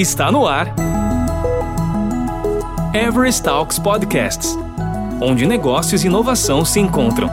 Está 0.00 0.32
no 0.32 0.46
ar. 0.46 0.74
Everest 2.94 3.42
Talks 3.42 3.78
Podcasts 3.78 4.56
onde 5.20 5.46
negócios 5.46 6.02
e 6.02 6.06
inovação 6.06 6.64
se 6.64 6.80
encontram. 6.80 7.28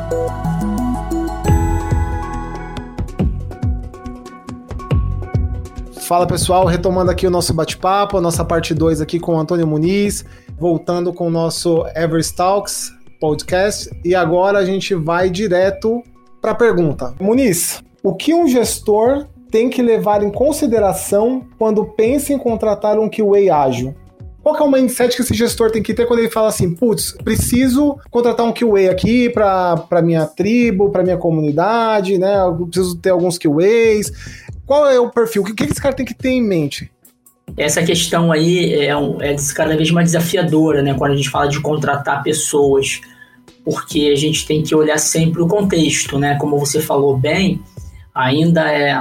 Fala 6.02 6.28
pessoal, 6.28 6.66
retomando 6.66 7.10
aqui 7.10 7.26
o 7.26 7.30
nosso 7.30 7.54
bate-papo, 7.54 8.18
a 8.18 8.22
nossa 8.22 8.44
parte 8.44 8.74
2 8.74 9.00
aqui 9.00 9.18
com 9.18 9.36
o 9.36 9.40
Antônio 9.40 9.66
Muniz, 9.66 10.26
voltando 10.60 11.14
com 11.14 11.28
o 11.28 11.32
nosso 11.32 11.86
Everest 11.96 12.36
Talks 12.36 12.92
podcast. 13.22 13.90
E 14.04 14.14
agora 14.14 14.60
a 14.60 14.66
gente 14.66 14.94
vai 14.94 15.30
direto 15.30 16.04
para 16.42 16.52
a 16.52 16.56
pergunta. 16.56 17.16
Muniz, 17.18 17.82
o 18.04 18.14
que 18.14 18.34
um 18.34 18.46
gestor 18.46 19.26
tem 19.50 19.70
que 19.70 19.82
levar 19.82 20.24
em 20.24 20.32
consideração 20.32 21.46
quando 21.58 21.86
pensa 21.86 22.34
em 22.34 22.38
contratar 22.38 23.00
um 23.00 23.10
QA 23.10 23.54
ágil? 23.54 23.96
Qual 24.48 24.56
que 24.56 24.64
é 24.64 24.66
o 24.66 24.72
mindset 24.72 25.14
que 25.14 25.22
esse 25.22 25.34
gestor 25.34 25.72
tem 25.72 25.84
que 25.84 25.94
ter 25.94 26.06
quando 26.06 26.20
ele 26.20 26.30
fala 26.30 26.48
assim, 26.48 26.74
putz, 26.74 27.12
preciso 27.22 27.98
contratar 28.10 28.46
um 28.46 28.54
QA 28.54 28.90
aqui 28.90 29.30
para 29.30 30.02
minha 30.02 30.26
tribo, 30.26 30.90
para 30.90 31.04
minha 31.04 31.18
comunidade, 31.18 32.18
né? 32.18 32.40
Eu 32.40 32.66
preciso 32.66 32.98
ter 32.98 33.10
alguns 33.10 33.38
QAs. 33.38 34.10
Qual 34.66 34.90
é 34.90 34.98
o 35.00 35.10
perfil? 35.10 35.42
O 35.42 35.46
que, 35.46 35.54
que 35.54 35.64
esse 35.66 35.82
cara 35.82 35.94
tem 35.94 36.06
que 36.06 36.14
ter 36.14 36.30
em 36.30 36.42
mente? 36.42 36.90
Essa 37.58 37.84
questão 37.84 38.32
aí 38.32 38.74
é, 38.74 38.92
é 38.92 39.36
cada 39.54 39.76
vez 39.76 39.92
mais 39.92 40.12
desafiadora, 40.12 40.82
né? 40.82 40.94
Quando 40.94 41.12
a 41.12 41.16
gente 41.18 41.30
fala 41.30 41.50
de 41.50 41.60
contratar 41.60 42.24
pessoas, 42.24 43.02
porque 43.66 44.12
a 44.14 44.16
gente 44.16 44.48
tem 44.48 44.64
que 44.64 44.74
olhar 44.74 44.98
sempre 44.98 45.42
o 45.42 45.48
contexto, 45.48 46.18
né? 46.18 46.38
Como 46.40 46.58
você 46.58 46.80
falou 46.80 47.18
bem, 47.18 47.62
ainda 48.16 48.72
é 48.72 48.98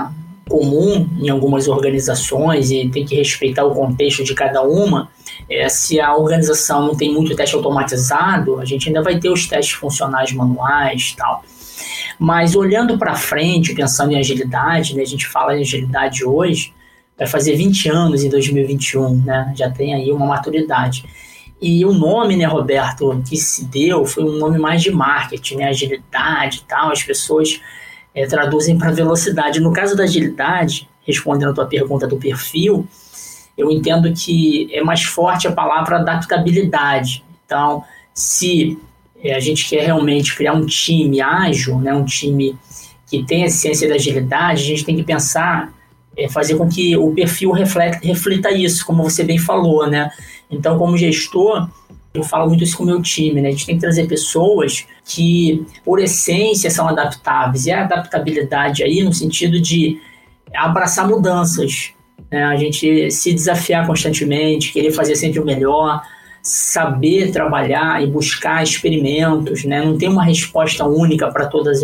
comum 0.48 1.08
em 1.20 1.28
algumas 1.28 1.66
organizações 1.66 2.70
e 2.70 2.88
tem 2.88 3.04
que 3.04 3.16
respeitar 3.16 3.64
o 3.64 3.74
contexto 3.74 4.22
de 4.22 4.34
cada 4.34 4.62
uma. 4.62 5.10
É, 5.50 5.68
se 5.68 6.00
a 6.00 6.16
organização 6.16 6.86
não 6.86 6.94
tem 6.94 7.12
muito 7.12 7.34
teste 7.34 7.56
automatizado, 7.56 8.60
a 8.60 8.64
gente 8.64 8.88
ainda 8.88 9.02
vai 9.02 9.18
ter 9.18 9.28
os 9.28 9.46
testes 9.46 9.74
funcionais 9.74 10.32
manuais 10.32 11.14
tal. 11.16 11.42
Mas 12.18 12.54
olhando 12.54 12.96
para 12.96 13.14
frente, 13.14 13.74
pensando 13.74 14.12
em 14.12 14.18
agilidade, 14.18 14.94
né, 14.94 15.02
a 15.02 15.06
gente 15.06 15.26
fala 15.26 15.56
em 15.56 15.60
agilidade 15.60 16.24
hoje, 16.24 16.72
vai 17.18 17.26
fazer 17.26 17.56
20 17.56 17.88
anos 17.88 18.24
em 18.24 18.28
2021, 18.28 19.22
né, 19.22 19.52
já 19.56 19.70
tem 19.70 19.94
aí 19.94 20.12
uma 20.12 20.26
maturidade. 20.26 21.04
E 21.60 21.84
o 21.84 21.92
nome, 21.92 22.36
né, 22.36 22.44
Roberto, 22.44 23.22
que 23.28 23.36
se 23.36 23.64
deu 23.64 24.04
foi 24.04 24.24
um 24.24 24.38
nome 24.38 24.58
mais 24.58 24.82
de 24.82 24.90
marketing, 24.90 25.56
né, 25.56 25.68
agilidade 25.68 26.58
e 26.58 26.68
tal, 26.68 26.90
as 26.90 27.02
pessoas 27.02 27.60
é, 28.16 28.26
traduzem 28.26 28.78
para 28.78 28.90
velocidade. 28.90 29.60
No 29.60 29.74
caso 29.74 29.94
da 29.94 30.04
agilidade, 30.04 30.88
respondendo 31.06 31.50
a 31.50 31.54
tua 31.54 31.66
pergunta 31.66 32.06
do 32.06 32.16
perfil, 32.16 32.88
eu 33.56 33.70
entendo 33.70 34.10
que 34.14 34.68
é 34.72 34.82
mais 34.82 35.02
forte 35.02 35.46
a 35.46 35.52
palavra 35.52 35.98
adaptabilidade. 35.98 37.22
Então, 37.44 37.84
se 38.14 38.78
é, 39.22 39.34
a 39.34 39.40
gente 39.40 39.68
quer 39.68 39.84
realmente 39.84 40.34
criar 40.34 40.54
um 40.54 40.64
time 40.64 41.20
ágil, 41.20 41.78
né, 41.78 41.92
um 41.94 42.06
time 42.06 42.58
que 43.06 43.22
tem 43.22 43.42
a 43.42 43.46
essência 43.46 43.86
da 43.86 43.96
agilidade, 43.96 44.62
a 44.62 44.66
gente 44.66 44.84
tem 44.84 44.96
que 44.96 45.04
pensar, 45.04 45.72
é, 46.16 46.26
fazer 46.28 46.56
com 46.56 46.66
que 46.66 46.96
o 46.96 47.12
perfil 47.12 47.52
refleta, 47.52 48.00
reflita 48.02 48.50
isso, 48.50 48.84
como 48.86 49.02
você 49.02 49.22
bem 49.22 49.38
falou, 49.38 49.86
né? 49.86 50.10
Então, 50.50 50.78
como 50.78 50.96
gestor, 50.96 51.68
eu 52.16 52.24
falo 52.24 52.48
muito 52.48 52.64
isso 52.64 52.76
com 52.76 52.82
o 52.82 52.86
meu 52.86 53.02
time, 53.02 53.40
né? 53.40 53.48
A 53.48 53.50
gente 53.50 53.66
tem 53.66 53.74
que 53.76 53.80
trazer 53.80 54.06
pessoas 54.06 54.86
que, 55.04 55.64
por 55.84 55.98
essência, 55.98 56.70
são 56.70 56.88
adaptáveis. 56.88 57.66
E 57.66 57.70
a 57.70 57.82
adaptabilidade 57.84 58.82
aí 58.82 59.02
no 59.02 59.12
sentido 59.12 59.60
de 59.60 60.00
abraçar 60.54 61.08
mudanças, 61.08 61.92
né? 62.30 62.44
a 62.44 62.56
gente 62.56 63.10
se 63.10 63.32
desafiar 63.32 63.86
constantemente, 63.86 64.72
querer 64.72 64.92
fazer 64.92 65.16
sempre 65.16 65.40
o 65.40 65.44
melhor, 65.44 66.02
saber 66.42 67.30
trabalhar 67.32 68.02
e 68.02 68.06
buscar 68.06 68.62
experimentos, 68.62 69.64
né? 69.64 69.84
não 69.84 69.98
tem 69.98 70.08
uma 70.08 70.24
resposta 70.24 70.84
única 70.84 71.30
para 71.30 71.46
todos 71.46 71.80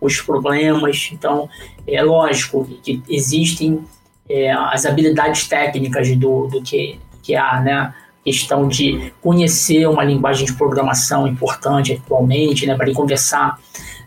os 0.00 0.20
problemas. 0.20 1.10
Então, 1.12 1.48
é 1.86 2.02
lógico 2.02 2.64
que 2.82 3.02
existem 3.08 3.80
é, 4.28 4.52
as 4.52 4.86
habilidades 4.86 5.46
técnicas 5.48 6.14
do, 6.16 6.46
do 6.46 6.62
que, 6.62 6.98
que 7.22 7.34
há, 7.34 7.60
né? 7.60 7.94
Questão 8.26 8.66
de 8.66 9.12
conhecer 9.22 9.86
uma 9.86 10.02
linguagem 10.02 10.44
de 10.44 10.52
programação 10.52 11.28
importante 11.28 11.92
atualmente, 11.92 12.66
né, 12.66 12.74
para 12.74 12.92
conversar 12.92 13.56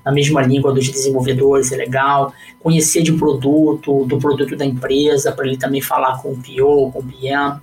na 0.04 0.12
mesma 0.12 0.42
língua 0.42 0.74
dos 0.74 0.90
desenvolvedores, 0.90 1.72
é 1.72 1.78
legal. 1.78 2.34
Conhecer 2.60 3.02
de 3.02 3.14
produto, 3.14 4.04
do 4.06 4.18
produto 4.18 4.58
da 4.58 4.66
empresa, 4.66 5.32
para 5.32 5.48
ele 5.48 5.58
também 5.58 5.82
falar 5.82 6.22
com 6.22 6.34
o 6.34 6.36
PO, 6.36 6.92
com 6.92 7.00
o 7.00 7.04
PM. 7.04 7.60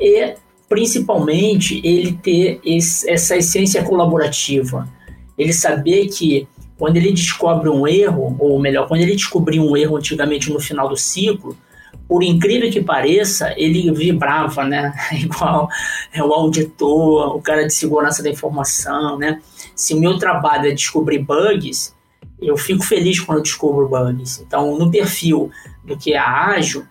E, 0.00 0.34
principalmente, 0.68 1.80
ele 1.84 2.12
ter 2.22 2.60
esse, 2.64 3.08
essa 3.10 3.36
essência 3.36 3.82
colaborativa. 3.82 4.88
Ele 5.36 5.52
saber 5.52 6.06
que 6.08 6.48
quando 6.78 6.96
ele 6.96 7.12
descobre 7.12 7.68
um 7.68 7.86
erro, 7.86 8.36
ou 8.38 8.58
melhor, 8.58 8.88
quando 8.88 9.02
ele 9.02 9.16
descobriu 9.16 9.62
um 9.62 9.76
erro 9.76 9.96
antigamente 9.96 10.50
no 10.50 10.60
final 10.60 10.88
do 10.88 10.96
ciclo, 10.96 11.56
por 12.08 12.22
incrível 12.22 12.70
que 12.70 12.82
pareça, 12.82 13.54
ele 13.56 13.90
vibrava, 13.92 14.64
né? 14.64 14.92
Igual 15.12 15.68
é, 16.12 16.22
o 16.22 16.32
auditor, 16.32 17.36
o 17.36 17.40
cara 17.40 17.66
de 17.66 17.74
segurança 17.74 18.22
da 18.22 18.30
informação, 18.30 19.18
né? 19.18 19.40
Se 19.74 19.94
o 19.94 20.00
meu 20.00 20.18
trabalho 20.18 20.68
é 20.68 20.72
descobrir 20.72 21.18
bugs, 21.18 21.94
eu 22.40 22.56
fico 22.56 22.84
feliz 22.84 23.20
quando 23.20 23.38
eu 23.38 23.42
descubro 23.42 23.88
bugs. 23.88 24.42
Então, 24.46 24.76
no 24.78 24.90
perfil 24.90 25.50
do 25.84 25.96
que 25.96 26.12
é 26.12 26.18
ágil, 26.18 26.84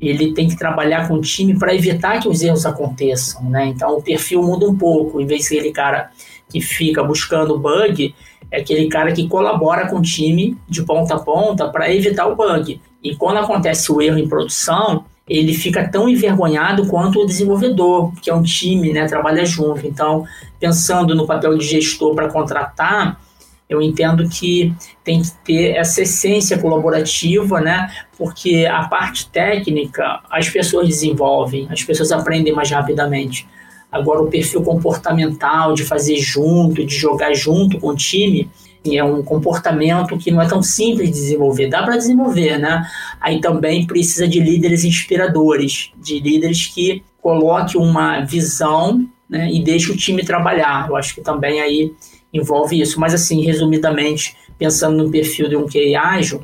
ele 0.00 0.34
tem 0.34 0.48
que 0.48 0.56
trabalhar 0.56 1.08
com 1.08 1.14
o 1.14 1.20
time 1.20 1.58
para 1.58 1.74
evitar 1.74 2.20
que 2.20 2.28
os 2.28 2.42
erros 2.42 2.66
aconteçam, 2.66 3.48
né? 3.48 3.66
Então, 3.66 3.96
o 3.96 4.02
perfil 4.02 4.42
muda 4.42 4.68
um 4.68 4.76
pouco. 4.76 5.20
Em 5.20 5.26
vez 5.26 5.42
de 5.42 5.58
aquele 5.58 5.72
cara 5.72 6.10
que 6.48 6.60
fica 6.60 7.02
buscando 7.02 7.58
bug, 7.58 8.14
é 8.50 8.60
aquele 8.60 8.88
cara 8.88 9.12
que 9.12 9.28
colabora 9.28 9.88
com 9.88 9.96
o 9.96 10.02
time 10.02 10.58
de 10.68 10.82
ponta 10.82 11.14
a 11.14 11.18
ponta 11.18 11.68
para 11.68 11.92
evitar 11.92 12.26
o 12.26 12.36
bug. 12.36 12.80
E 13.02 13.16
quando 13.16 13.38
acontece 13.38 13.90
o 13.90 14.00
erro 14.00 14.18
em 14.18 14.28
produção, 14.28 15.04
ele 15.28 15.54
fica 15.54 15.88
tão 15.88 16.08
envergonhado 16.08 16.86
quanto 16.86 17.20
o 17.20 17.26
desenvolvedor, 17.26 18.12
que 18.20 18.30
é 18.30 18.34
um 18.34 18.42
time, 18.42 18.92
né, 18.92 19.06
trabalha 19.06 19.44
junto. 19.44 19.86
Então, 19.86 20.24
pensando 20.60 21.14
no 21.14 21.26
papel 21.26 21.56
de 21.56 21.66
gestor 21.66 22.14
para 22.14 22.28
contratar, 22.28 23.20
eu 23.68 23.80
entendo 23.80 24.28
que 24.28 24.74
tem 25.02 25.22
que 25.22 25.30
ter 25.44 25.76
essa 25.76 26.02
essência 26.02 26.58
colaborativa, 26.58 27.60
né? 27.60 27.90
Porque 28.18 28.66
a 28.66 28.84
parte 28.84 29.30
técnica 29.30 30.20
as 30.30 30.48
pessoas 30.50 30.86
desenvolvem, 30.86 31.66
as 31.70 31.82
pessoas 31.82 32.12
aprendem 32.12 32.52
mais 32.52 32.70
rapidamente. 32.70 33.48
Agora, 33.90 34.22
o 34.22 34.28
perfil 34.28 34.62
comportamental, 34.62 35.74
de 35.74 35.84
fazer 35.84 36.16
junto, 36.16 36.84
de 36.84 36.94
jogar 36.94 37.32
junto 37.34 37.78
com 37.78 37.88
o 37.88 37.96
time, 37.96 38.50
é 38.90 39.04
um 39.04 39.22
comportamento 39.22 40.18
que 40.18 40.30
não 40.30 40.42
é 40.42 40.48
tão 40.48 40.62
simples 40.62 41.08
de 41.08 41.14
desenvolver. 41.14 41.68
Dá 41.68 41.82
para 41.82 41.96
desenvolver, 41.96 42.58
né? 42.58 42.84
Aí 43.20 43.40
também 43.40 43.86
precisa 43.86 44.26
de 44.26 44.40
líderes 44.40 44.84
inspiradores, 44.84 45.92
de 45.96 46.18
líderes 46.18 46.66
que 46.66 47.02
coloquem 47.20 47.80
uma 47.80 48.20
visão 48.24 49.06
né, 49.28 49.48
e 49.50 49.62
deixe 49.62 49.90
o 49.92 49.96
time 49.96 50.24
trabalhar. 50.24 50.88
Eu 50.88 50.96
acho 50.96 51.14
que 51.14 51.20
também 51.20 51.60
aí 51.60 51.92
envolve 52.32 52.80
isso. 52.80 52.98
Mas 52.98 53.14
assim, 53.14 53.44
resumidamente, 53.44 54.36
pensando 54.58 55.02
no 55.02 55.10
perfil 55.10 55.48
de 55.48 55.56
um 55.56 55.66
QA 55.66 56.00
ágil, 56.00 56.42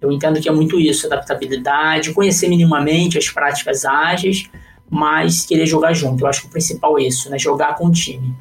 eu 0.00 0.12
entendo 0.12 0.40
que 0.40 0.48
é 0.48 0.52
muito 0.52 0.78
isso, 0.78 1.06
adaptabilidade, 1.06 2.12
conhecer 2.12 2.48
minimamente 2.48 3.18
as 3.18 3.28
práticas 3.28 3.84
ágeis, 3.84 4.50
mas 4.88 5.44
querer 5.44 5.66
jogar 5.66 5.92
junto. 5.92 6.24
Eu 6.24 6.28
acho 6.28 6.42
que 6.42 6.46
o 6.48 6.50
principal 6.50 6.98
é 6.98 7.04
isso, 7.04 7.30
né? 7.30 7.38
Jogar 7.38 7.76
com 7.76 7.86
o 7.86 7.92
time. 7.92 8.34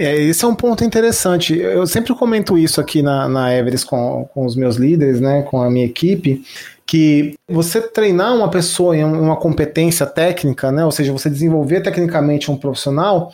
É, 0.00 0.14
esse 0.16 0.44
é 0.44 0.48
um 0.48 0.54
ponto 0.54 0.84
interessante. 0.84 1.58
Eu 1.58 1.84
sempre 1.84 2.14
comento 2.14 2.56
isso 2.56 2.80
aqui 2.80 3.02
na, 3.02 3.28
na 3.28 3.52
Everest 3.52 3.84
com, 3.84 4.28
com 4.32 4.46
os 4.46 4.54
meus 4.54 4.76
líderes, 4.76 5.20
né, 5.20 5.42
com 5.42 5.60
a 5.60 5.68
minha 5.68 5.84
equipe, 5.84 6.44
que 6.86 7.34
você 7.48 7.80
treinar 7.80 8.32
uma 8.32 8.48
pessoa 8.48 8.96
em 8.96 9.02
uma 9.02 9.34
competência 9.34 10.06
técnica, 10.06 10.70
né, 10.70 10.84
ou 10.84 10.92
seja, 10.92 11.12
você 11.12 11.28
desenvolver 11.28 11.80
tecnicamente 11.80 12.48
um 12.48 12.56
profissional, 12.56 13.32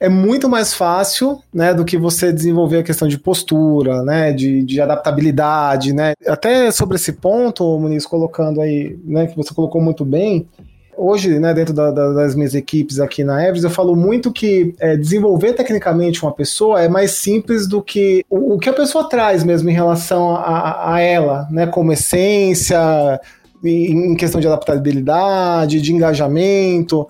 é 0.00 0.08
muito 0.08 0.48
mais 0.48 0.72
fácil, 0.72 1.38
né, 1.52 1.74
do 1.74 1.84
que 1.84 1.98
você 1.98 2.32
desenvolver 2.32 2.78
a 2.78 2.82
questão 2.82 3.06
de 3.06 3.18
postura, 3.18 4.02
né, 4.02 4.32
de, 4.32 4.62
de 4.62 4.80
adaptabilidade, 4.80 5.92
né. 5.92 6.14
Até 6.26 6.70
sobre 6.70 6.96
esse 6.96 7.12
ponto, 7.12 7.78
Muniz, 7.78 8.06
colocando 8.06 8.62
aí, 8.62 8.98
né, 9.04 9.26
que 9.26 9.36
você 9.36 9.52
colocou 9.52 9.82
muito 9.82 10.02
bem, 10.02 10.48
hoje, 10.96 11.38
né, 11.38 11.52
dentro 11.52 11.74
da, 11.74 11.90
da, 11.90 12.12
das 12.12 12.34
minhas 12.34 12.54
equipes 12.54 12.98
aqui 12.98 13.22
na 13.22 13.42
Everest, 13.42 13.64
eu 13.64 13.70
falo 13.70 13.94
muito 13.94 14.32
que 14.32 14.74
é, 14.80 14.96
desenvolver 14.96 15.52
tecnicamente 15.52 16.22
uma 16.22 16.32
pessoa 16.32 16.82
é 16.82 16.88
mais 16.88 17.12
simples 17.12 17.66
do 17.66 17.82
que 17.82 18.24
o, 18.30 18.54
o 18.54 18.58
que 18.58 18.68
a 18.68 18.72
pessoa 18.72 19.08
traz 19.08 19.44
mesmo 19.44 19.68
em 19.68 19.72
relação 19.72 20.34
a, 20.34 20.94
a 20.94 21.00
ela, 21.00 21.46
né, 21.50 21.66
como 21.66 21.92
essência, 21.92 23.20
em, 23.62 24.12
em 24.12 24.14
questão 24.16 24.40
de 24.40 24.46
adaptabilidade, 24.46 25.80
de 25.80 25.92
engajamento. 25.92 27.06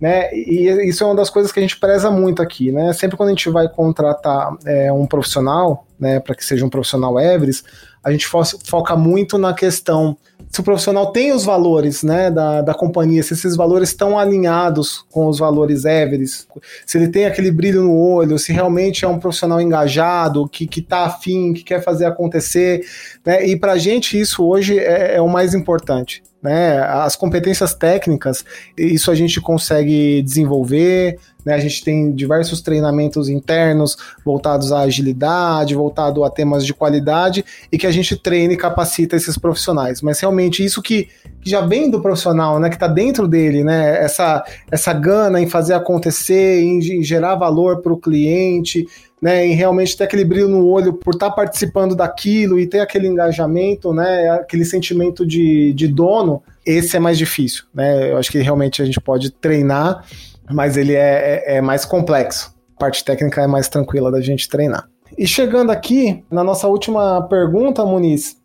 Né? 0.00 0.34
E 0.34 0.88
isso 0.88 1.04
é 1.04 1.06
uma 1.06 1.14
das 1.14 1.30
coisas 1.30 1.52
que 1.52 1.58
a 1.58 1.62
gente 1.62 1.78
preza 1.78 2.10
muito 2.10 2.42
aqui, 2.42 2.70
né? 2.72 2.92
Sempre 2.92 3.16
quando 3.16 3.28
a 3.28 3.32
gente 3.32 3.48
vai 3.48 3.68
contratar 3.68 4.54
é, 4.66 4.92
um 4.92 5.06
profissional, 5.06 5.86
né, 5.98 6.20
para 6.20 6.34
que 6.34 6.44
seja 6.44 6.66
um 6.66 6.68
profissional 6.68 7.18
Everest, 7.18 7.64
a 8.02 8.10
gente 8.10 8.26
fo 8.26 8.42
foca 8.64 8.96
muito 8.96 9.38
na 9.38 9.54
questão 9.54 10.16
se 10.54 10.60
o 10.60 10.62
profissional 10.62 11.10
tem 11.10 11.32
os 11.32 11.44
valores 11.44 12.04
né, 12.04 12.30
da, 12.30 12.62
da 12.62 12.72
companhia, 12.72 13.24
se 13.24 13.34
esses 13.34 13.56
valores 13.56 13.88
estão 13.88 14.16
alinhados 14.16 15.04
com 15.10 15.26
os 15.26 15.36
valores 15.36 15.84
Everest, 15.84 16.46
se 16.86 16.96
ele 16.96 17.08
tem 17.08 17.26
aquele 17.26 17.50
brilho 17.50 17.82
no 17.82 17.98
olho, 17.98 18.38
se 18.38 18.52
realmente 18.52 19.04
é 19.04 19.08
um 19.08 19.18
profissional 19.18 19.60
engajado, 19.60 20.48
que 20.48 20.68
está 20.78 21.06
afim, 21.06 21.52
que 21.52 21.64
quer 21.64 21.82
fazer 21.82 22.04
acontecer. 22.04 22.86
Né, 23.26 23.44
e 23.44 23.58
para 23.58 23.72
a 23.72 23.78
gente 23.78 24.16
isso 24.16 24.44
hoje 24.46 24.78
é, 24.78 25.16
é 25.16 25.20
o 25.20 25.28
mais 25.28 25.54
importante. 25.54 26.22
Né? 26.44 26.78
As 26.78 27.16
competências 27.16 27.72
técnicas, 27.72 28.44
isso 28.76 29.10
a 29.10 29.14
gente 29.14 29.40
consegue 29.40 30.20
desenvolver, 30.20 31.18
né? 31.42 31.54
A 31.54 31.58
gente 31.58 31.82
tem 31.82 32.12
diversos 32.12 32.60
treinamentos 32.60 33.30
internos 33.30 33.96
voltados 34.22 34.70
à 34.70 34.80
agilidade, 34.80 35.74
voltado 35.74 36.22
a 36.22 36.28
temas 36.28 36.66
de 36.66 36.74
qualidade 36.74 37.42
e 37.72 37.78
que 37.78 37.86
a 37.86 37.90
gente 37.90 38.14
treina 38.14 38.52
e 38.52 38.58
capacita 38.58 39.16
esses 39.16 39.38
profissionais. 39.38 40.02
Mas 40.02 40.20
realmente 40.20 40.62
isso 40.62 40.82
que, 40.82 41.08
que 41.40 41.48
já 41.48 41.62
vem 41.62 41.90
do 41.90 42.02
profissional, 42.02 42.60
né? 42.60 42.68
Que 42.68 42.76
está 42.76 42.88
dentro 42.88 43.26
dele, 43.26 43.64
né? 43.64 44.04
Essa, 44.04 44.44
essa 44.70 44.92
gana 44.92 45.40
em 45.40 45.46
fazer 45.46 45.72
acontecer, 45.72 46.60
em, 46.60 46.78
em 46.78 47.02
gerar 47.02 47.36
valor 47.36 47.80
para 47.80 47.92
o 47.94 47.98
cliente, 47.98 48.86
né, 49.24 49.46
em 49.46 49.54
realmente 49.54 49.96
ter 49.96 50.04
aquele 50.04 50.22
brilho 50.22 50.48
no 50.48 50.66
olho 50.66 50.92
por 50.92 51.14
estar 51.14 51.30
tá 51.30 51.34
participando 51.34 51.96
daquilo 51.96 52.60
e 52.60 52.66
ter 52.66 52.80
aquele 52.80 53.08
engajamento, 53.08 53.90
né, 53.90 54.28
aquele 54.28 54.66
sentimento 54.66 55.26
de, 55.26 55.72
de 55.72 55.88
dono, 55.88 56.42
esse 56.66 56.94
é 56.94 57.00
mais 57.00 57.16
difícil, 57.16 57.64
né? 57.72 58.12
Eu 58.12 58.18
acho 58.18 58.30
que 58.30 58.38
realmente 58.40 58.82
a 58.82 58.84
gente 58.84 59.00
pode 59.00 59.30
treinar, 59.30 60.04
mas 60.52 60.76
ele 60.76 60.92
é, 60.92 61.42
é, 61.46 61.56
é 61.56 61.60
mais 61.62 61.86
complexo. 61.86 62.54
A 62.76 62.80
parte 62.80 63.02
técnica 63.02 63.40
é 63.40 63.46
mais 63.46 63.66
tranquila 63.66 64.12
da 64.12 64.20
gente 64.20 64.46
treinar. 64.46 64.90
E 65.16 65.26
chegando 65.26 65.70
aqui 65.70 66.22
na 66.30 66.44
nossa 66.44 66.68
última 66.68 67.22
pergunta, 67.22 67.82
Muniz, 67.82 68.36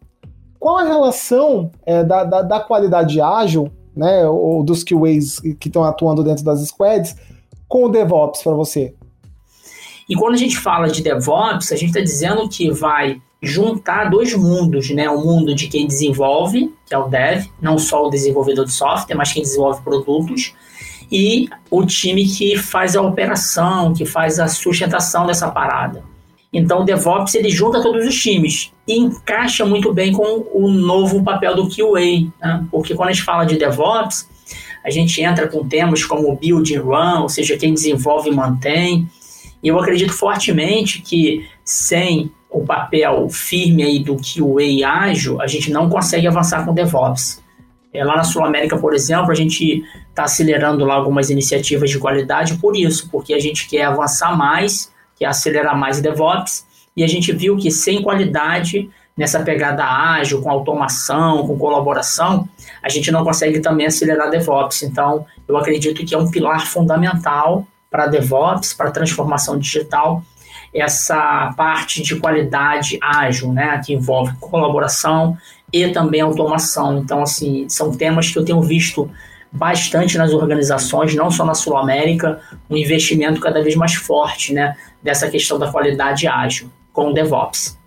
qual 0.57 0.77
a 0.77 0.83
relação 0.83 1.71
é, 1.85 2.05
da, 2.05 2.23
da, 2.23 2.41
da, 2.41 2.59
qualidade 2.61 3.19
ágil, 3.19 3.69
né, 3.93 4.25
ou 4.25 4.63
dos 4.63 4.85
QAs 4.85 5.41
que 5.59 5.67
estão 5.67 5.83
atuando 5.83 6.23
dentro 6.23 6.45
das 6.45 6.65
squads, 6.65 7.17
com 7.67 7.83
o 7.83 7.89
DevOps 7.89 8.41
para 8.41 8.53
você? 8.53 8.93
E 10.09 10.15
quando 10.15 10.33
a 10.33 10.37
gente 10.37 10.57
fala 10.57 10.87
de 10.89 11.03
DevOps, 11.03 11.71
a 11.71 11.75
gente 11.75 11.89
está 11.89 12.01
dizendo 12.01 12.49
que 12.49 12.71
vai 12.71 13.21
juntar 13.41 14.09
dois 14.09 14.33
mundos, 14.33 14.89
né? 14.89 15.09
O 15.09 15.23
mundo 15.23 15.53
de 15.53 15.67
quem 15.67 15.85
desenvolve, 15.85 16.73
que 16.85 16.93
é 16.93 16.97
o 16.97 17.07
Dev, 17.07 17.45
não 17.61 17.77
só 17.77 18.07
o 18.07 18.09
desenvolvedor 18.09 18.65
de 18.65 18.71
software, 18.71 19.15
mas 19.15 19.31
quem 19.31 19.43
desenvolve 19.43 19.81
produtos, 19.83 20.53
e 21.11 21.47
o 21.69 21.85
time 21.85 22.27
que 22.27 22.57
faz 22.57 22.95
a 22.95 23.01
operação, 23.01 23.93
que 23.93 24.05
faz 24.05 24.39
a 24.39 24.47
sustentação 24.47 25.25
dessa 25.25 25.49
parada. 25.49 26.03
Então, 26.51 26.81
o 26.81 26.83
DevOps 26.83 27.35
ele 27.35 27.49
junta 27.49 27.81
todos 27.81 28.05
os 28.05 28.15
times 28.19 28.71
e 28.87 28.97
encaixa 28.97 29.65
muito 29.65 29.93
bem 29.93 30.11
com 30.11 30.47
o 30.51 30.67
novo 30.67 31.23
papel 31.23 31.55
do 31.55 31.69
QA, 31.69 32.27
né? 32.41 32.65
porque 32.71 32.95
quando 32.95 33.09
a 33.09 33.11
gente 33.11 33.23
fala 33.23 33.45
de 33.45 33.55
DevOps, 33.55 34.27
a 34.83 34.89
gente 34.89 35.21
entra 35.21 35.47
com 35.47 35.67
temas 35.67 36.03
como 36.03 36.35
build 36.35 36.75
and 36.75 36.81
run, 36.81 37.21
ou 37.21 37.29
seja, 37.29 37.55
quem 37.55 37.73
desenvolve 37.73 38.29
e 38.29 38.35
mantém, 38.35 39.07
eu 39.67 39.79
acredito 39.79 40.13
fortemente 40.13 41.01
que 41.01 41.45
sem 41.63 42.31
o 42.49 42.65
papel 42.65 43.29
firme 43.29 43.83
aí 43.83 43.99
do 43.99 44.15
QA 44.15 44.87
ágil, 44.87 45.41
a 45.41 45.47
gente 45.47 45.71
não 45.71 45.89
consegue 45.89 46.27
avançar 46.27 46.65
com 46.65 46.73
DevOps. 46.73 47.43
É, 47.93 48.03
lá 48.03 48.15
na 48.15 48.23
Sul 48.23 48.43
América, 48.43 48.77
por 48.77 48.93
exemplo, 48.93 49.31
a 49.31 49.35
gente 49.35 49.83
está 50.09 50.23
acelerando 50.23 50.85
lá 50.85 50.95
algumas 50.95 51.29
iniciativas 51.29 51.89
de 51.89 51.99
qualidade 51.99 52.55
por 52.57 52.75
isso, 52.75 53.09
porque 53.09 53.33
a 53.33 53.39
gente 53.39 53.67
quer 53.67 53.83
avançar 53.83 54.35
mais, 54.37 54.91
quer 55.15 55.25
acelerar 55.25 55.77
mais 55.77 56.01
DevOps, 56.01 56.65
e 56.95 57.03
a 57.03 57.07
gente 57.07 57.31
viu 57.31 57.57
que 57.57 57.71
sem 57.71 58.01
qualidade, 58.01 58.89
nessa 59.17 59.41
pegada 59.41 59.83
ágil, 59.83 60.41
com 60.41 60.49
automação, 60.49 61.45
com 61.47 61.57
colaboração, 61.57 62.47
a 62.81 62.89
gente 62.89 63.11
não 63.11 63.23
consegue 63.23 63.59
também 63.59 63.87
acelerar 63.87 64.29
DevOps. 64.29 64.83
Então, 64.83 65.25
eu 65.47 65.57
acredito 65.57 66.05
que 66.05 66.13
é 66.13 66.17
um 66.17 66.29
pilar 66.29 66.65
fundamental 66.67 67.65
para 67.89 68.07
DevOps, 68.07 68.73
para 68.73 68.91
transformação 68.91 69.57
digital, 69.57 70.23
essa 70.73 71.53
parte 71.57 72.01
de 72.03 72.15
qualidade 72.15 72.99
ágil, 73.01 73.51
né, 73.51 73.81
que 73.83 73.93
envolve 73.93 74.35
colaboração 74.39 75.35
e 75.73 75.87
também 75.89 76.21
automação. 76.21 76.99
Então, 76.99 77.23
assim, 77.23 77.67
são 77.67 77.91
temas 77.91 78.29
que 78.29 78.37
eu 78.37 78.45
tenho 78.45 78.61
visto 78.61 79.09
bastante 79.51 80.17
nas 80.17 80.31
organizações, 80.31 81.15
não 81.15 81.31
só 81.31 81.43
na 81.43 81.55
Sul 81.55 81.75
América, 81.75 82.39
um 82.69 82.77
investimento 82.77 83.41
cada 83.41 83.63
vez 83.63 83.75
mais 83.75 83.95
forte, 83.95 84.53
né, 84.53 84.75
dessa 85.01 85.27
questão 85.27 85.57
da 85.57 85.71
qualidade 85.71 86.27
ágil 86.27 86.69
com 86.93 87.09
o 87.09 87.13
DevOps. 87.13 87.78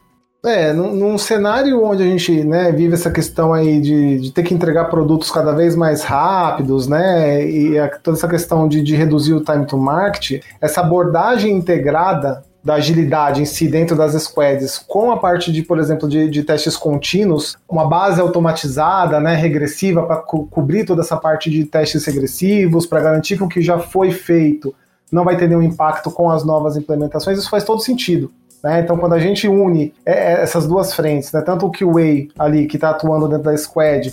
É, 0.44 0.72
num, 0.72 0.92
num, 0.92 1.18
cenário 1.18 1.84
onde 1.84 2.02
a 2.02 2.06
gente 2.06 2.42
né, 2.42 2.72
vive 2.72 2.94
essa 2.94 3.12
questão 3.12 3.52
aí 3.52 3.80
de, 3.80 4.18
de, 4.18 4.32
ter 4.32 4.42
que 4.42 4.52
entregar 4.52 4.86
produtos 4.86 5.30
cada 5.30 5.52
vez 5.52 5.76
mais 5.76 6.02
rápidos, 6.02 6.88
né? 6.88 7.48
E 7.48 7.78
a, 7.78 7.88
toda 7.88 8.16
essa 8.16 8.26
questão 8.26 8.66
de, 8.66 8.82
de 8.82 8.96
reduzir 8.96 9.34
o 9.34 9.44
time 9.44 9.64
to 9.64 9.78
market, 9.78 10.42
essa 10.60 10.80
abordagem 10.80 11.52
integrada 11.52 12.42
da 12.62 12.74
agilidade 12.74 13.40
em 13.40 13.44
si 13.44 13.68
dentro 13.68 13.96
das 13.96 14.20
squads, 14.20 14.78
com 14.78 15.12
a 15.12 15.16
parte 15.16 15.52
de, 15.52 15.62
por 15.62 15.78
exemplo, 15.78 16.08
de, 16.08 16.28
de 16.28 16.42
testes 16.42 16.76
contínuos, 16.76 17.56
uma 17.68 17.86
base 17.88 18.20
automatizada, 18.20 19.20
né, 19.20 19.36
regressiva, 19.36 20.02
para 20.02 20.16
co 20.16 20.46
cobrir 20.46 20.84
toda 20.84 21.02
essa 21.02 21.16
parte 21.16 21.50
de 21.50 21.64
testes 21.64 22.04
regressivos, 22.04 22.84
para 22.84 23.00
garantir 23.00 23.36
que 23.36 23.44
o 23.44 23.48
que 23.48 23.62
já 23.62 23.78
foi 23.78 24.10
feito 24.10 24.74
não 25.10 25.24
vai 25.24 25.36
ter 25.36 25.48
nenhum 25.48 25.62
impacto 25.62 26.10
com 26.10 26.30
as 26.30 26.42
novas 26.42 26.76
implementações, 26.76 27.38
isso 27.38 27.50
faz 27.50 27.62
todo 27.62 27.80
sentido. 27.80 28.32
Né? 28.62 28.80
Então, 28.80 28.96
quando 28.96 29.14
a 29.14 29.18
gente 29.18 29.48
une 29.48 29.92
é, 30.06 30.12
é, 30.12 30.42
essas 30.42 30.66
duas 30.66 30.94
frentes, 30.94 31.32
né? 31.32 31.40
tanto 31.40 31.66
o 31.66 31.70
QA 31.70 32.28
ali 32.38 32.66
que 32.66 32.76
está 32.76 32.90
atuando 32.90 33.28
dentro 33.28 33.44
da 33.44 33.56
squad, 33.56 34.12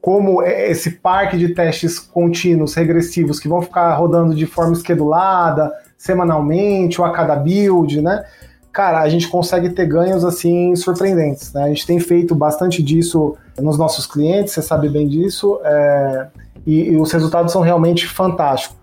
como 0.00 0.42
esse 0.42 0.92
parque 0.92 1.36
de 1.36 1.54
testes 1.54 1.98
contínuos, 1.98 2.74
regressivos, 2.74 3.40
que 3.40 3.48
vão 3.48 3.62
ficar 3.62 3.94
rodando 3.94 4.34
de 4.34 4.46
forma 4.46 4.72
esquedulada, 4.72 5.72
semanalmente 5.98 7.00
ou 7.00 7.06
a 7.06 7.10
cada 7.10 7.34
build, 7.34 8.00
né? 8.00 8.24
Cara, 8.72 9.00
a 9.00 9.08
gente 9.08 9.26
consegue 9.26 9.70
ter 9.70 9.86
ganhos 9.86 10.22
assim 10.22 10.76
surpreendentes. 10.76 11.52
Né? 11.52 11.62
A 11.62 11.68
gente 11.68 11.86
tem 11.86 11.98
feito 11.98 12.34
bastante 12.34 12.82
disso 12.82 13.34
nos 13.58 13.78
nossos 13.78 14.06
clientes, 14.06 14.52
você 14.52 14.60
sabe 14.60 14.88
bem 14.90 15.08
disso. 15.08 15.58
É 15.64 16.26
e, 16.66 16.90
e, 16.90 16.96
os 16.96 17.12
resultados 17.12 17.52
são 17.52 17.62
realmente 17.62 18.06
fantásticos. 18.06 18.76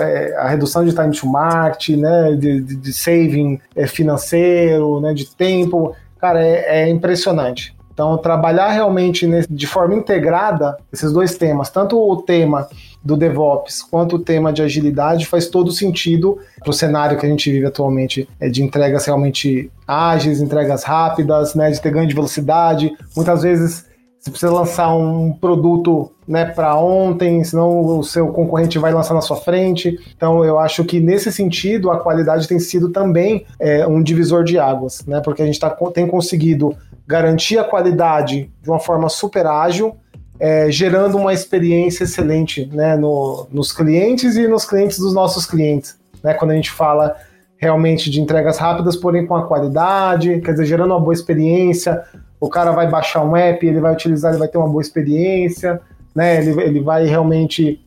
É, 0.00 0.36
a 0.36 0.48
redução 0.48 0.84
de 0.84 0.92
time 0.92 1.16
to 1.16 1.26
market, 1.26 1.90
né, 1.90 2.32
de, 2.32 2.60
de, 2.60 2.76
de 2.76 2.92
saving 2.92 3.60
é, 3.76 3.86
financeiro, 3.86 5.00
né, 5.00 5.14
de 5.14 5.24
tempo, 5.24 5.94
cara, 6.20 6.44
é, 6.44 6.82
é 6.82 6.88
impressionante. 6.88 7.76
Então, 7.98 8.16
trabalhar 8.16 8.68
realmente 8.68 9.28
de 9.50 9.66
forma 9.66 9.92
integrada 9.92 10.76
esses 10.92 11.12
dois 11.12 11.36
temas, 11.36 11.68
tanto 11.68 11.98
o 11.98 12.22
tema 12.22 12.68
do 13.02 13.16
DevOps 13.16 13.82
quanto 13.82 14.14
o 14.14 14.18
tema 14.20 14.52
de 14.52 14.62
agilidade, 14.62 15.26
faz 15.26 15.48
todo 15.48 15.72
sentido 15.72 16.38
para 16.60 16.70
o 16.70 16.72
cenário 16.72 17.18
que 17.18 17.26
a 17.26 17.28
gente 17.28 17.50
vive 17.50 17.66
atualmente 17.66 18.28
é 18.38 18.48
de 18.48 18.62
entregas 18.62 19.06
realmente 19.06 19.68
ágeis, 19.84 20.40
entregas 20.40 20.84
rápidas, 20.84 21.56
né, 21.56 21.72
de 21.72 21.80
ter 21.80 21.90
ganho 21.90 22.06
de 22.06 22.14
velocidade. 22.14 22.92
Muitas 23.16 23.42
vezes 23.42 23.87
você 24.18 24.30
precisa 24.30 24.52
lançar 24.52 24.94
um 24.94 25.32
produto 25.32 26.10
né, 26.26 26.44
para 26.44 26.76
ontem, 26.76 27.42
senão 27.44 27.80
o 27.98 28.02
seu 28.02 28.28
concorrente 28.28 28.78
vai 28.78 28.92
lançar 28.92 29.14
na 29.14 29.20
sua 29.20 29.36
frente. 29.36 29.98
Então, 30.16 30.44
eu 30.44 30.58
acho 30.58 30.84
que 30.84 31.00
nesse 31.00 31.32
sentido 31.32 31.90
a 31.90 31.98
qualidade 31.98 32.48
tem 32.48 32.58
sido 32.58 32.90
também 32.90 33.46
é, 33.58 33.86
um 33.86 34.02
divisor 34.02 34.44
de 34.44 34.58
águas, 34.58 35.04
né, 35.06 35.20
porque 35.20 35.42
a 35.42 35.46
gente 35.46 35.58
tá, 35.58 35.70
tem 35.94 36.06
conseguido 36.06 36.76
garantir 37.06 37.58
a 37.58 37.64
qualidade 37.64 38.50
de 38.60 38.68
uma 38.68 38.80
forma 38.80 39.08
super 39.08 39.46
ágil, 39.46 39.96
é, 40.38 40.70
gerando 40.70 41.16
uma 41.16 41.32
experiência 41.32 42.04
excelente 42.04 42.66
né, 42.72 42.96
no, 42.96 43.46
nos 43.50 43.72
clientes 43.72 44.36
e 44.36 44.46
nos 44.46 44.64
clientes 44.64 44.98
dos 44.98 45.14
nossos 45.14 45.46
clientes. 45.46 45.96
Né, 46.22 46.34
quando 46.34 46.50
a 46.50 46.54
gente 46.54 46.70
fala 46.70 47.16
realmente 47.56 48.10
de 48.10 48.20
entregas 48.20 48.58
rápidas, 48.58 48.94
porém 48.94 49.26
com 49.26 49.34
a 49.34 49.46
qualidade, 49.46 50.40
quer 50.40 50.52
dizer, 50.52 50.66
gerando 50.66 50.92
uma 50.92 51.00
boa 51.00 51.14
experiência, 51.14 52.04
o 52.40 52.48
cara 52.48 52.72
vai 52.72 52.88
baixar 52.88 53.24
um 53.24 53.36
app, 53.36 53.66
ele 53.66 53.80
vai 53.80 53.92
utilizar, 53.92 54.32
ele 54.32 54.38
vai 54.38 54.48
ter 54.48 54.58
uma 54.58 54.68
boa 54.68 54.82
experiência, 54.82 55.80
né? 56.14 56.38
Ele, 56.38 56.62
ele 56.62 56.80
vai 56.80 57.06
realmente 57.06 57.80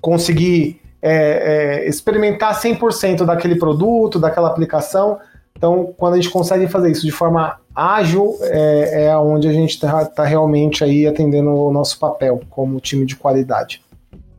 conseguir 0.00 0.80
é, 1.02 1.82
é, 1.82 1.88
experimentar 1.88 2.60
100% 2.60 3.24
daquele 3.24 3.56
produto, 3.56 4.18
daquela 4.18 4.48
aplicação. 4.48 5.18
Então, 5.56 5.92
quando 5.96 6.14
a 6.14 6.16
gente 6.16 6.30
consegue 6.30 6.66
fazer 6.68 6.90
isso 6.90 7.04
de 7.04 7.12
forma 7.12 7.58
ágil, 7.74 8.36
é, 8.42 9.04
é 9.04 9.16
onde 9.16 9.48
a 9.48 9.52
gente 9.52 9.70
está 9.70 10.04
tá 10.04 10.24
realmente 10.24 10.84
aí 10.84 11.06
atendendo 11.06 11.50
o 11.50 11.72
nosso 11.72 11.98
papel 11.98 12.40
como 12.50 12.80
time 12.80 13.04
de 13.04 13.16
qualidade. 13.16 13.82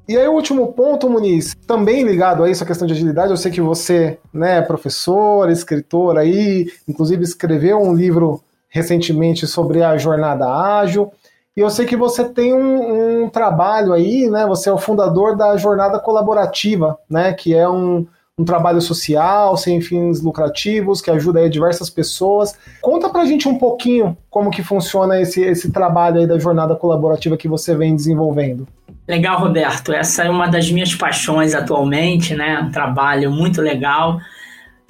E 0.07 0.17
aí 0.17 0.27
o 0.27 0.33
último 0.33 0.74
ponto, 0.74 1.10
Muniz, 1.10 1.55
também 1.65 2.03
ligado 2.03 2.43
a 2.43 2.50
isso, 2.50 2.63
a 2.63 2.67
questão 2.67 2.86
de 2.88 2.93
agilidade, 2.93 3.31
eu 3.31 3.38
sei 3.38 3.51
que 3.51 3.62
você 3.62 4.17
né, 4.33 4.57
é 4.57 4.62
professor, 4.62 5.50
escritor 5.50 6.17
aí, 6.17 6.67
inclusive 6.88 7.24
escreveu 7.24 7.79
um 7.79 7.93
livro 7.93 8.41
recentemente 8.72 9.46
sobre 9.46 9.84
a 9.84 9.98
jornada 9.98 10.48
ágil. 10.48 11.12
E 11.56 11.60
eu 11.60 11.70
sei 11.70 11.86
que 11.86 11.98
você 11.98 12.24
tem 12.24 12.54
um, 12.54 13.25
um, 13.25 13.30
trabalho 13.30 13.92
aí, 13.92 14.30
né? 14.30 14.48
Você 14.48 14.70
é 14.70 14.74
o 14.74 14.78
fundador 14.78 15.36
da 15.36 15.58
Jornada 15.58 16.00
Colaborativa, 16.00 16.98
né? 17.10 17.34
Que 17.34 17.54
é 17.54 17.68
um, 17.68 18.08
um 18.38 18.46
trabalho 18.46 18.80
social, 18.80 19.58
sem 19.58 19.82
fins 19.82 20.22
lucrativos, 20.22 21.01
que 21.01 21.12
ajuda 21.12 21.42
aí 21.42 21.50
diversas 21.50 21.90
pessoas. 21.90 22.58
Conta 22.82 23.10
pra 23.10 23.25
gente 23.25 23.50
um 23.50 23.58
pouquinho 23.58 24.18
como 24.30 24.50
que 24.50 24.63
funciona 24.63 25.20
esse, 25.20 25.42
esse 25.42 25.72
trabalho 25.74 26.22
aí 26.22 26.25
da 26.25 26.40
jornada 26.40 26.74
colaborativa 26.74 27.36
que 27.36 27.50
você 27.50 27.75
vem 27.75 27.94
desenvolvendo. 27.94 28.66
Legal, 29.06 29.38
Roberto. 29.38 29.92
Essa 29.92 30.24
é 30.24 30.30
uma 30.30 30.48
das 30.48 30.72
minhas 30.72 30.96
paixões 30.96 31.54
atualmente, 31.54 32.34
né? 32.34 32.60
Um 32.60 32.72
trabalho 32.72 33.30
muito 33.30 33.62
legal. 33.62 34.20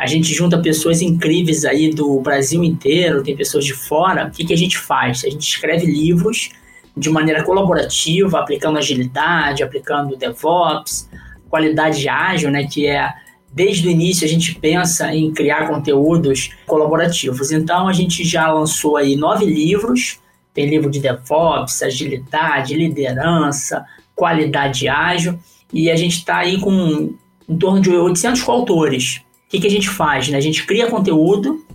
A 0.02 0.08
gente 0.08 0.34
junta 0.34 0.58
pessoas 0.58 1.00
incríveis 1.00 1.64
aí 1.64 1.94
do 1.94 2.20
Brasil 2.22 2.64
inteiro, 2.64 3.22
tem 3.22 3.36
pessoas 3.36 3.64
de 3.64 3.76
fora. 3.76 4.26
O 4.26 4.32
que, 4.32 4.44
que 4.44 4.52
a 4.52 4.58
gente 4.58 4.76
faz? 4.76 5.24
A 5.24 5.30
gente 5.30 5.48
escreve 5.48 5.86
livros 5.86 6.50
de 6.98 7.08
maneira 7.08 7.44
colaborativa, 7.44 8.40
aplicando 8.40 8.80
agilidade, 8.80 9.62
aplicando 9.62 10.18
DevOps, 10.18 11.08
qualidade 11.48 12.10
ágil, 12.10 12.50
né, 12.50 12.66
que 12.66 12.88
é 12.88 13.14
desde 13.54 13.88
o 13.88 13.92
início 13.92 14.26
a 14.26 14.28
gente 14.28 14.56
pensa 14.56 15.14
em 15.14 15.32
criar 15.32 15.68
conteúdos 15.68 16.50
colaborativos. 16.66 17.52
Então 17.52 17.88
a 17.88 17.94
gente 17.94 18.24
já 18.24 18.52
lançou 18.52 18.98
aí 18.98 19.16
nove 19.16 19.46
livros, 19.46 20.20
tem 20.52 20.68
livro 20.68 20.90
de 20.90 21.00
DevOps, 21.00 21.84
agilidade, 21.84 22.74
liderança, 22.74 23.86
qualidade 24.16 24.88
ágil, 24.88 25.38
e 25.72 25.92
a 25.92 25.96
gente 25.96 26.18
está 26.18 26.38
aí 26.38 26.60
com 26.60 27.14
em 27.48 27.58
torno 27.60 27.80
de 27.80 27.92
800 27.92 28.42
coautores. 28.42 29.22
Que, 29.52 29.60
que 29.60 29.68
a 29.68 29.70
gente 29.70 29.90
faz? 29.90 30.30
Né? 30.30 30.38
A 30.38 30.42
gente 30.42 30.66
cria 30.66 30.90
conteúdo, 30.90 31.66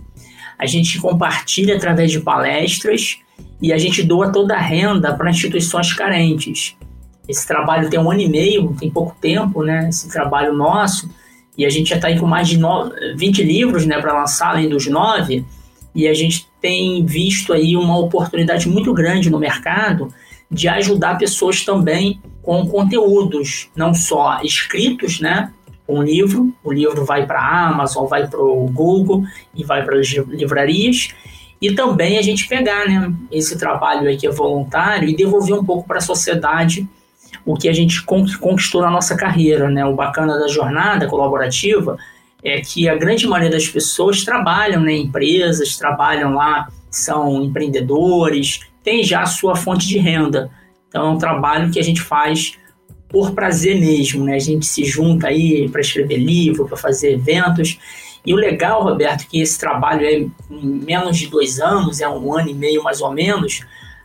a 0.57 0.65
gente 0.65 0.99
compartilha 0.99 1.75
através 1.75 2.11
de 2.11 2.19
palestras 2.19 3.19
e 3.61 3.71
a 3.71 3.77
gente 3.77 4.01
doa 4.01 4.31
toda 4.31 4.55
a 4.55 4.59
renda 4.59 5.13
para 5.13 5.29
instituições 5.29 5.93
carentes. 5.93 6.75
Esse 7.29 7.45
trabalho 7.45 7.87
tem 7.89 7.99
um 7.99 8.09
ano 8.09 8.21
e 8.21 8.27
meio, 8.27 8.75
tem 8.79 8.89
pouco 8.89 9.15
tempo, 9.21 9.63
né? 9.63 9.89
Esse 9.89 10.09
trabalho 10.09 10.53
nosso. 10.53 11.07
E 11.55 11.65
a 11.65 11.69
gente 11.69 11.89
já 11.89 11.97
está 11.97 12.07
aí 12.07 12.19
com 12.19 12.25
mais 12.25 12.47
de 12.47 12.57
no... 12.57 12.91
20 13.15 13.43
livros 13.43 13.85
né, 13.85 13.99
para 13.99 14.17
lançar, 14.17 14.49
além 14.49 14.69
dos 14.69 14.87
nove. 14.87 15.45
E 15.93 16.07
a 16.07 16.13
gente 16.13 16.47
tem 16.59 17.05
visto 17.05 17.53
aí 17.53 17.75
uma 17.75 17.97
oportunidade 17.97 18.67
muito 18.67 18.93
grande 18.93 19.29
no 19.29 19.37
mercado 19.37 20.11
de 20.49 20.67
ajudar 20.67 21.17
pessoas 21.17 21.63
também 21.63 22.21
com 22.41 22.65
conteúdos, 22.67 23.69
não 23.75 23.93
só 23.93 24.39
escritos, 24.41 25.19
né? 25.19 25.51
Um 25.87 26.03
livro, 26.03 26.53
o 26.63 26.71
livro 26.71 27.05
vai 27.05 27.25
para 27.25 27.39
a 27.39 27.67
Amazon, 27.69 28.07
vai 28.07 28.27
para 28.27 28.41
o 28.41 28.67
Google 28.67 29.23
e 29.55 29.63
vai 29.63 29.83
para 29.83 29.97
as 29.97 30.07
livrarias. 30.07 31.09
E 31.61 31.73
também 31.73 32.17
a 32.17 32.21
gente 32.21 32.47
pegar 32.47 32.87
né, 32.87 33.11
esse 33.31 33.57
trabalho 33.57 34.07
aí 34.07 34.17
que 34.17 34.27
é 34.27 34.31
voluntário 34.31 35.07
e 35.07 35.15
devolver 35.15 35.55
um 35.55 35.63
pouco 35.63 35.87
para 35.87 35.97
a 35.97 36.01
sociedade 36.01 36.87
o 37.45 37.55
que 37.55 37.69
a 37.69 37.73
gente 37.73 38.03
conquistou 38.03 38.81
na 38.81 38.91
nossa 38.91 39.15
carreira, 39.15 39.69
né? 39.69 39.85
O 39.85 39.95
bacana 39.95 40.37
da 40.37 40.47
jornada 40.47 41.07
colaborativa 41.07 41.97
é 42.43 42.59
que 42.61 42.87
a 42.87 42.95
grande 42.95 43.25
maioria 43.25 43.49
das 43.49 43.67
pessoas 43.67 44.23
trabalham 44.23 44.81
né, 44.81 44.93
em 44.93 45.05
empresas, 45.05 45.77
trabalham 45.77 46.33
lá, 46.33 46.67
são 46.89 47.41
empreendedores, 47.43 48.59
tem 48.83 49.03
já 49.03 49.21
a 49.21 49.25
sua 49.25 49.55
fonte 49.55 49.87
de 49.87 49.97
renda. 49.97 50.51
Então 50.87 51.07
é 51.07 51.09
um 51.09 51.17
trabalho 51.17 51.71
que 51.71 51.79
a 51.79 51.83
gente 51.83 52.01
faz 52.01 52.57
por 53.09 53.31
prazer 53.31 53.79
mesmo, 53.79 54.25
né? 54.25 54.35
A 54.35 54.39
gente 54.39 54.65
se 54.65 54.83
junta 54.83 55.27
aí 55.27 55.69
para 55.69 55.81
escrever 55.81 56.17
livro, 56.17 56.67
para 56.67 56.77
fazer 56.77 57.13
eventos. 57.13 57.79
E 58.25 58.33
o 58.33 58.35
legal, 58.35 58.83
Roberto, 58.83 59.27
que 59.27 59.41
esse 59.41 59.57
trabalho 59.57 60.05
é 60.05 60.13
em 60.19 60.31
menos 60.51 61.17
de 61.17 61.27
dois 61.27 61.59
anos, 61.59 62.01
é 62.01 62.09
um 62.09 62.33
ano 62.33 62.49
e 62.49 62.53
meio 62.53 62.83
mais 62.83 63.01
ou 63.01 63.11
menos, 63.11 63.61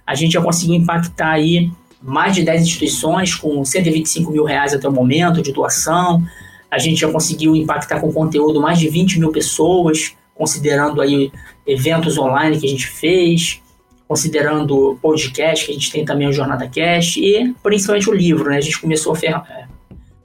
a 0.06 0.14
gente 0.14 0.32
já 0.32 0.42
conseguiu 0.42 0.76
impactar 0.76 1.32
aí 1.32 1.70
mais 2.02 2.34
de 2.34 2.42
10 2.42 2.62
instituições 2.62 3.34
com 3.34 3.64
125 3.64 4.30
mil 4.30 4.44
reais 4.44 4.74
até 4.74 4.88
o 4.88 4.92
momento 4.92 5.40
de 5.40 5.52
doação. 5.52 6.22
A 6.70 6.78
gente 6.78 7.00
já 7.00 7.10
conseguiu 7.10 7.54
impactar 7.54 8.00
com 8.00 8.12
conteúdo 8.12 8.60
mais 8.60 8.78
de 8.78 8.88
20 8.88 9.20
mil 9.20 9.30
pessoas, 9.30 10.14
considerando 10.34 11.00
aí 11.00 11.30
eventos 11.66 12.18
online 12.18 12.58
que 12.58 12.66
a 12.66 12.68
gente 12.68 12.86
fez, 12.86 13.62
considerando 14.12 14.98
podcast, 15.00 15.64
que 15.64 15.70
a 15.70 15.74
gente 15.74 15.90
tem 15.90 16.04
também 16.04 16.28
o 16.28 16.32
Jornada 16.32 16.68
Cast, 16.68 17.18
e 17.18 17.54
principalmente 17.62 18.10
o 18.10 18.14
livro, 18.14 18.50
né? 18.50 18.58
A 18.58 18.60
gente 18.60 18.78
começou 18.78 19.16
é, 19.16 19.66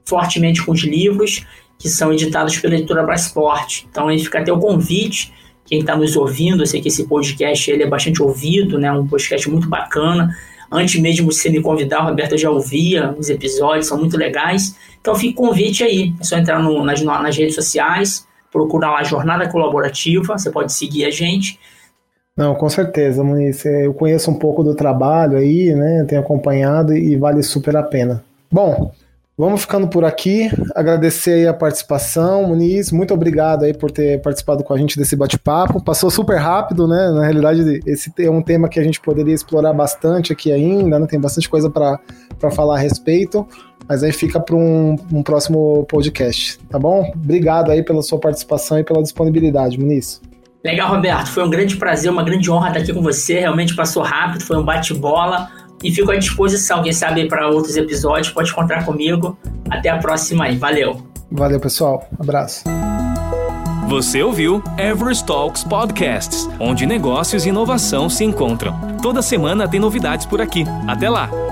fortemente 0.05 0.65
com 0.65 0.71
os 0.71 0.83
livros 0.83 1.45
que 1.79 1.87
são 1.87 2.11
editados 2.11 2.57
pela 2.57 2.75
editora 2.75 3.03
Brasport. 3.03 3.85
Então 3.89 4.07
aí 4.09 4.19
fica 4.19 4.39
até 4.39 4.51
o 4.51 4.59
convite, 4.59 5.31
quem 5.65 5.79
está 5.79 5.95
nos 5.95 6.15
ouvindo, 6.15 6.63
eu 6.63 6.67
sei 6.67 6.81
que 6.81 6.89
esse 6.89 7.07
podcast 7.07 7.71
ele 7.71 7.83
é 7.83 7.87
bastante 7.87 8.21
ouvido, 8.21 8.77
né? 8.77 8.91
Um 8.91 9.07
podcast 9.07 9.49
muito 9.49 9.69
bacana 9.69 10.35
Antes 10.71 10.99
mesmo 10.99 11.27
de 11.27 11.35
você 11.35 11.49
me 11.49 11.61
convidar, 11.61 12.01
Roberto, 12.01 12.33
eu 12.33 12.37
já 12.37 12.49
ouvia 12.49 13.15
os 13.17 13.29
episódios, 13.29 13.87
são 13.87 13.97
muito 13.97 14.17
legais. 14.17 14.75
Então 14.99 15.15
fica 15.15 15.41
o 15.41 15.47
convite 15.47 15.83
aí. 15.83 16.13
É 16.19 16.23
só 16.23 16.37
entrar 16.37 16.61
no, 16.61 16.83
nas, 16.83 17.01
nas 17.01 17.37
redes 17.37 17.55
sociais, 17.55 18.27
procurar 18.51 18.91
lá 18.91 19.03
Jornada 19.03 19.47
Colaborativa, 19.47 20.37
você 20.37 20.51
pode 20.51 20.73
seguir 20.73 21.05
a 21.05 21.09
gente. 21.09 21.57
Não, 22.37 22.53
com 22.53 22.69
certeza, 22.69 23.23
Muniz. 23.23 23.65
Eu 23.65 23.93
conheço 23.95 24.29
um 24.29 24.35
pouco 24.35 24.63
do 24.63 24.75
trabalho 24.75 25.37
aí, 25.37 25.73
né? 25.73 26.05
Tenho 26.07 26.21
acompanhado 26.21 26.95
e 26.95 27.15
vale 27.17 27.41
super 27.41 27.75
a 27.75 27.83
pena. 27.83 28.23
Bom, 28.51 28.91
Vamos 29.39 29.61
ficando 29.61 29.87
por 29.87 30.03
aqui. 30.03 30.49
Agradecer 30.73 31.47
a 31.47 31.53
participação, 31.53 32.47
Muniz. 32.47 32.91
Muito 32.91 33.13
obrigado 33.13 33.65
aí 33.65 33.71
por 33.71 33.91
ter 33.91 34.19
participado 34.19 34.63
com 34.63 34.73
a 34.73 34.77
gente 34.79 34.97
desse 34.97 35.15
bate-papo. 35.15 35.79
Passou 35.79 36.09
super 36.09 36.37
rápido, 36.37 36.87
né? 36.87 37.11
Na 37.11 37.23
realidade, 37.23 37.79
esse 37.85 38.11
é 38.17 38.31
um 38.31 38.41
tema 38.41 38.67
que 38.67 38.79
a 38.79 38.83
gente 38.83 38.99
poderia 38.99 39.35
explorar 39.35 39.73
bastante 39.73 40.33
aqui 40.33 40.51
ainda, 40.51 40.97
né? 40.97 41.05
Tem 41.05 41.19
bastante 41.19 41.47
coisa 41.47 41.69
para 41.69 41.99
falar 42.49 42.77
a 42.77 42.79
respeito. 42.79 43.47
Mas 43.87 44.01
aí 44.01 44.11
fica 44.11 44.39
para 44.39 44.55
um, 44.55 44.95
um, 45.13 45.21
próximo 45.21 45.85
podcast, 45.87 46.57
tá 46.67 46.79
bom? 46.79 47.11
Obrigado 47.13 47.69
aí 47.69 47.83
pela 47.83 48.01
sua 48.01 48.19
participação 48.19 48.79
e 48.79 48.83
pela 48.83 49.03
disponibilidade, 49.03 49.79
Muniz. 49.79 50.19
Legal, 50.63 50.89
Roberto. 50.89 51.27
Foi 51.27 51.43
um 51.43 51.49
grande 51.49 51.77
prazer, 51.77 52.11
uma 52.11 52.23
grande 52.23 52.49
honra 52.51 52.69
estar 52.69 52.79
aqui 52.81 52.93
com 52.93 53.01
você. 53.01 53.39
Realmente 53.39 53.75
passou 53.75 54.03
rápido, 54.03 54.43
foi 54.43 54.57
um 54.57 54.63
bate-bola 54.63 55.49
e 55.83 55.91
fico 55.91 56.11
à 56.11 56.17
disposição. 56.17 56.83
Quem 56.83 56.91
sabe 56.91 57.27
para 57.27 57.47
outros 57.49 57.77
episódios, 57.77 58.29
pode 58.29 58.53
contar 58.53 58.85
comigo. 58.85 59.37
Até 59.69 59.89
a 59.89 59.97
próxima 59.97 60.45
aí. 60.45 60.57
Valeu. 60.57 61.07
Valeu, 61.31 61.59
pessoal. 61.59 62.07
Abraço. 62.19 62.63
Você 63.87 64.21
ouviu 64.21 64.61
Everest 64.77 65.25
Talks 65.25 65.63
Podcasts, 65.63 66.49
onde 66.59 66.85
negócios 66.85 67.45
e 67.45 67.49
inovação 67.49 68.09
se 68.09 68.25
encontram. 68.25 68.77
Toda 69.01 69.21
semana 69.21 69.67
tem 69.67 69.79
novidades 69.79 70.25
por 70.25 70.41
aqui. 70.41 70.65
Até 70.85 71.09
lá! 71.09 71.46